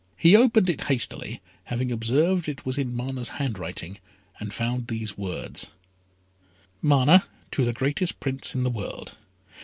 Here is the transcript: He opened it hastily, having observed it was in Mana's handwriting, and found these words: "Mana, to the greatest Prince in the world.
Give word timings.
He 0.17 0.35
opened 0.35 0.67
it 0.67 0.85
hastily, 0.89 1.41
having 1.65 1.91
observed 1.91 2.49
it 2.49 2.65
was 2.65 2.79
in 2.79 2.95
Mana's 2.95 3.29
handwriting, 3.37 3.99
and 4.39 4.51
found 4.51 4.87
these 4.87 5.15
words: 5.15 5.69
"Mana, 6.81 7.27
to 7.51 7.65
the 7.65 7.71
greatest 7.73 8.19
Prince 8.19 8.55
in 8.55 8.63
the 8.63 8.71
world. 8.71 9.15